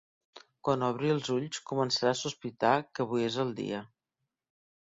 [0.67, 3.87] Quan obri els ulls començarà a sospitar que avui és el dia.